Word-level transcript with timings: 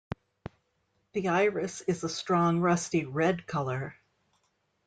The 1.13 1.27
iris 1.27 1.81
is 1.81 2.03
a 2.03 2.09
strong 2.09 2.59
rusty 2.59 3.05
red 3.05 3.45
colour. 3.45 3.93